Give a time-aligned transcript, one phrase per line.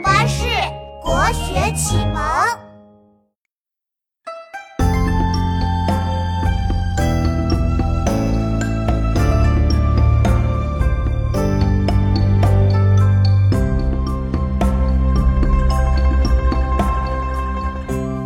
[0.00, 0.44] 巴士
[1.02, 2.22] 国学启蒙。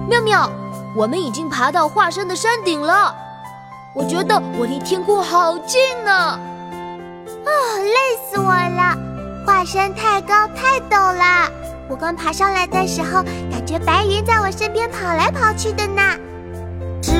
[0.08, 0.50] 妙妙，
[0.96, 3.14] 我们已经爬到华山的山顶了。
[3.94, 6.12] 我觉得我离天空好近呢。
[6.12, 6.38] 啊，
[7.78, 7.94] 累
[8.28, 9.09] 死我了！
[9.60, 11.46] 华山太高太陡了。
[11.86, 16.00] 我刚爬上来的时候，感觉白云在我身边跑来跑去的呢。
[17.02, 17.12] 只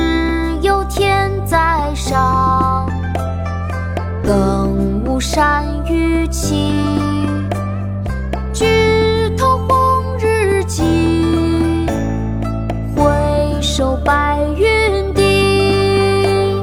[0.63, 2.89] 有天在上，
[4.25, 6.83] 更无山与齐。
[8.55, 11.87] 举头红日近，
[12.97, 16.57] 回首白云低。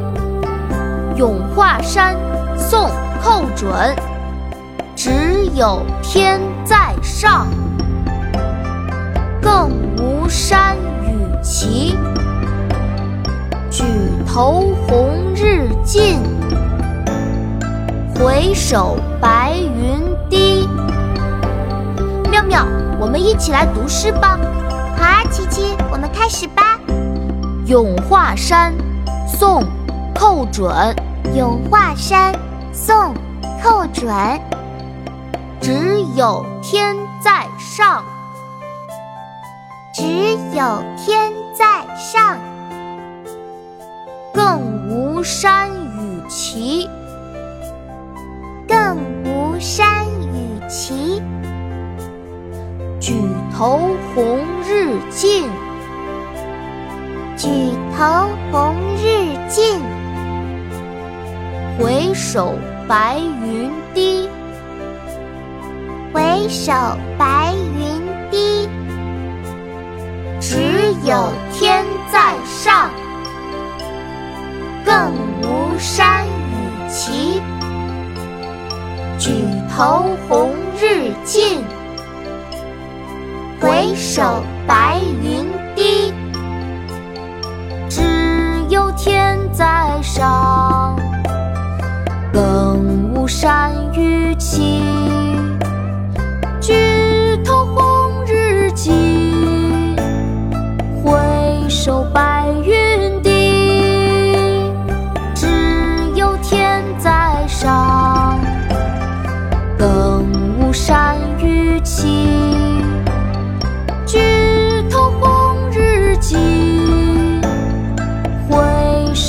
[1.17, 2.17] 咏华山，
[2.57, 2.89] 宋·
[3.21, 3.95] 寇准。
[4.97, 7.45] 只有天在上，
[9.39, 9.69] 更
[9.99, 11.95] 无山与齐。
[13.69, 13.83] 举
[14.25, 16.19] 头红日近，
[18.15, 20.67] 回首白云低。
[22.31, 22.65] 妙妙，
[22.99, 24.39] 我们一起来读诗吧。
[24.97, 26.79] 好啊，琪琪，我们开始吧。
[27.67, 28.73] 《咏华山》
[29.27, 29.61] 宋·
[30.15, 30.73] 寇准。
[31.35, 32.33] 《咏华山》
[32.73, 32.95] 宋·
[33.63, 34.11] 寇准。
[36.17, 38.03] 有天在上，
[39.93, 40.03] 只
[40.51, 42.39] 有天在上，
[44.33, 46.89] 更无山与齐，
[48.67, 51.21] 更无山与齐。
[52.99, 53.13] 举
[53.55, 55.47] 头红日近，
[57.37, 57.47] 举
[57.95, 59.79] 头红日近，
[61.77, 62.55] 回首
[62.87, 64.27] 白云低。
[66.47, 66.71] 回首
[67.17, 68.69] 白云低。
[70.39, 72.89] 只有天在上
[74.85, 77.41] 更无山与齐
[79.19, 79.43] 举
[79.75, 81.61] 头红日近
[83.59, 86.13] 回首白云低。
[87.89, 88.01] 只
[88.69, 90.95] 有天在上
[92.31, 94.76] 更无山与齐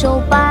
[0.01, 0.48] 手把